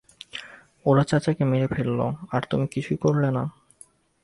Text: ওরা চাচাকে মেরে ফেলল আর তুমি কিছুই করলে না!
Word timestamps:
ওরা 0.85 1.03
চাচাকে 1.03 1.43
মেরে 1.45 1.67
ফেলল 1.67 1.99
আর 2.31 2.41
তুমি 2.49 2.65
কিছুই 2.67 2.97
করলে 2.97 3.29
না! 3.31 3.43